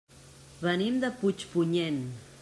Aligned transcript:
Venim 0.61 0.97
de 1.03 1.11
Puigpunyent. 1.19 2.01